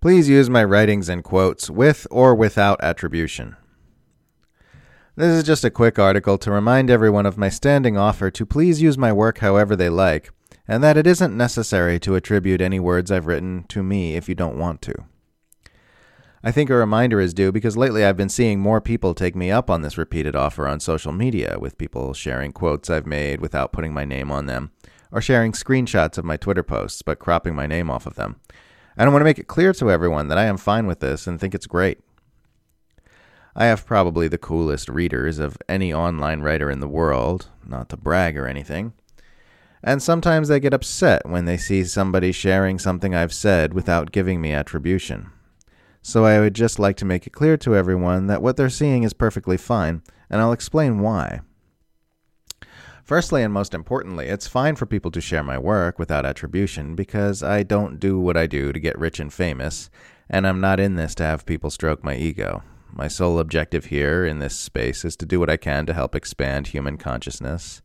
[0.00, 3.56] Please use my writings and quotes with or without attribution.
[5.14, 8.80] This is just a quick article to remind everyone of my standing offer to please
[8.80, 10.30] use my work however they like,
[10.66, 14.34] and that it isn't necessary to attribute any words I've written to me if you
[14.34, 14.94] don't want to.
[16.42, 19.50] I think a reminder is due because lately I've been seeing more people take me
[19.50, 23.70] up on this repeated offer on social media, with people sharing quotes I've made without
[23.70, 24.70] putting my name on them,
[25.12, 28.40] or sharing screenshots of my Twitter posts but cropping my name off of them.
[28.96, 31.26] And I want to make it clear to everyone that I am fine with this
[31.26, 32.00] and think it's great.
[33.54, 37.96] I have probably the coolest readers of any online writer in the world, not to
[37.96, 38.92] brag or anything.
[39.82, 44.40] And sometimes they get upset when they see somebody sharing something I've said without giving
[44.40, 45.30] me attribution.
[46.02, 49.02] So I would just like to make it clear to everyone that what they're seeing
[49.02, 51.40] is perfectly fine, and I'll explain why.
[53.10, 57.42] Firstly, and most importantly, it's fine for people to share my work without attribution because
[57.42, 59.90] I don't do what I do to get rich and famous,
[60.28, 62.62] and I'm not in this to have people stroke my ego.
[62.92, 66.14] My sole objective here in this space is to do what I can to help
[66.14, 67.82] expand human consciousness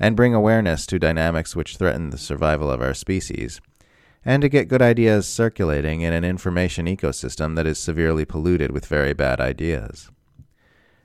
[0.00, 3.60] and bring awareness to dynamics which threaten the survival of our species
[4.24, 8.86] and to get good ideas circulating in an information ecosystem that is severely polluted with
[8.86, 10.10] very bad ideas.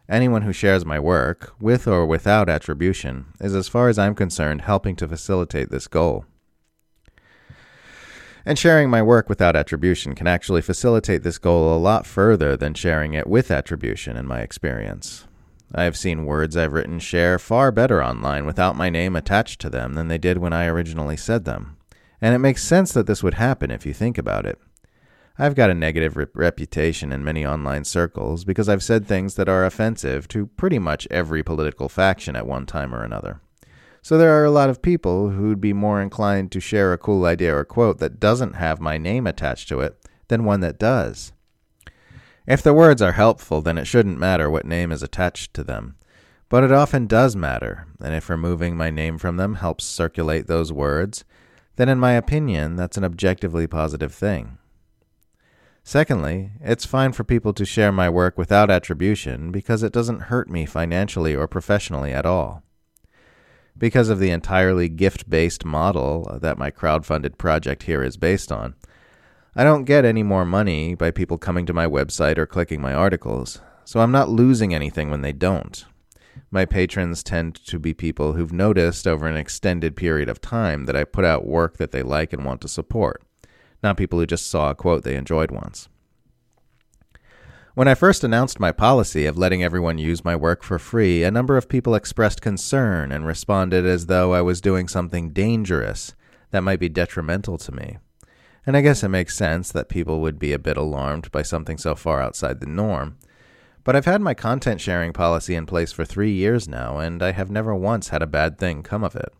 [0.10, 4.62] Anyone who shares my work, with or without attribution, is, as far as I'm concerned,
[4.62, 6.26] helping to facilitate this goal.
[8.46, 12.74] And sharing my work without attribution can actually facilitate this goal a lot further than
[12.74, 15.28] sharing it with attribution, in my experience.
[15.76, 19.70] I have seen words I've written share far better online without my name attached to
[19.70, 21.78] them than they did when I originally said them
[22.22, 24.60] and it makes sense that this would happen if you think about it.
[25.42, 29.48] I've got a negative re- reputation in many online circles because I've said things that
[29.48, 33.40] are offensive to pretty much every political faction at one time or another.
[34.02, 37.24] So there are a lot of people who'd be more inclined to share a cool
[37.24, 41.32] idea or quote that doesn't have my name attached to it than one that does.
[42.46, 45.96] If the words are helpful, then it shouldn't matter what name is attached to them.
[46.50, 50.74] But it often does matter, and if removing my name from them helps circulate those
[50.74, 51.24] words,
[51.78, 54.59] then in my opinion, that's an objectively positive thing.
[55.90, 60.48] Secondly, it's fine for people to share my work without attribution because it doesn't hurt
[60.48, 62.62] me financially or professionally at all.
[63.76, 68.76] Because of the entirely gift based model that my crowd-funded project here is based on,
[69.56, 72.94] I don't get any more money by people coming to my website or clicking my
[72.94, 75.86] articles, so I'm not losing anything when they don't.
[76.52, 80.96] My patrons tend to be people who've noticed over an extended period of time that
[80.96, 83.24] I put out work that they like and want to support,
[83.82, 85.90] not people who just saw a quote they enjoyed once.
[87.76, 91.32] When I first announced my policy of letting everyone use my work for free, a
[91.32, 96.14] number of people expressed concern and responded as though I was doing something dangerous
[96.52, 97.98] that might be detrimental to me.
[98.66, 101.78] And I guess it makes sense that people would be a bit alarmed by something
[101.78, 103.18] so far outside the norm.
[103.86, 107.32] But I've had my content sharing policy in place for three years now, and I
[107.32, 109.34] have never once had a bad thing come of it.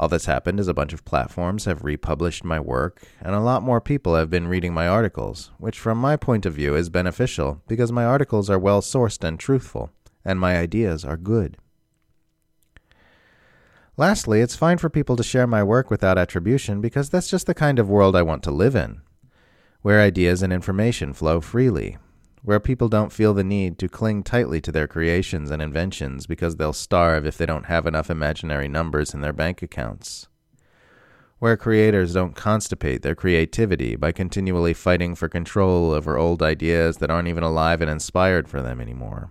[0.00, 3.62] All that's happened is a bunch of platforms have republished my work, and a lot
[3.62, 7.60] more people have been reading my articles, which from my point of view is beneficial
[7.68, 9.90] because my articles are well sourced and truthful,
[10.24, 11.58] and my ideas are good.
[13.98, 17.52] Lastly, it's fine for people to share my work without attribution because that's just the
[17.52, 19.02] kind of world I want to live in,
[19.82, 21.98] where ideas and information flow freely,
[22.42, 26.56] where people don't feel the need to cling tightly to their creations and inventions because
[26.56, 30.28] they'll starve if they don't have enough imaginary numbers in their bank accounts.
[31.38, 37.10] Where creators don't constipate their creativity by continually fighting for control over old ideas that
[37.10, 39.30] aren't even alive and inspired for them anymore.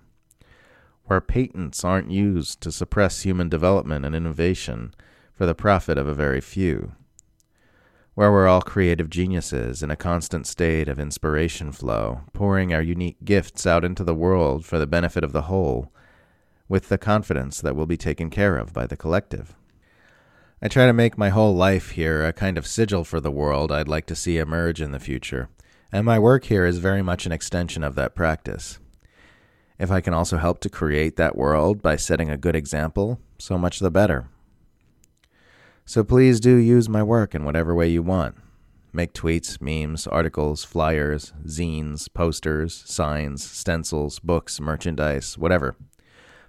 [1.06, 4.94] Where patents aren't used to suppress human development and innovation
[5.34, 6.94] for the profit of a very few
[8.19, 13.16] where we're all creative geniuses in a constant state of inspiration flow, pouring our unique
[13.24, 15.90] gifts out into the world for the benefit of the whole,
[16.68, 19.56] with the confidence that we'll be taken care of by the collective.
[20.62, 23.72] I try to make my whole life here a kind of sigil for the world
[23.72, 25.47] I'd like to see emerge in the future,
[25.90, 28.79] and my work here is very much an extension of that practice.
[29.79, 33.58] If I can also help to create that world by setting a good example, so
[33.58, 34.28] much the better.
[35.90, 38.36] So please do use my work in whatever way you want.
[38.94, 45.76] Make tweets, memes, articles, flyers, zines, posters, signs, stencils, books, merchandise, whatever.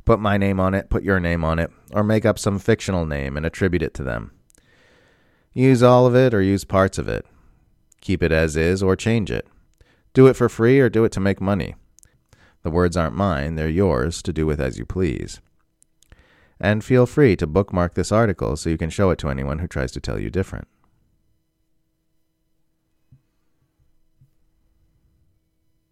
[0.04, 3.06] Put my name on it, put your name on it, or make up some fictional
[3.06, 4.32] name and attribute it to them.
[5.54, 7.24] Use all of it or use parts of it.
[8.02, 9.48] Keep it as is or change it.
[10.12, 11.76] Do it for free or do it to make money.
[12.62, 15.40] The words aren't mine, they're yours to do with as you please
[16.60, 19.66] and feel free to bookmark this article so you can show it to anyone who
[19.66, 20.68] tries to tell you different.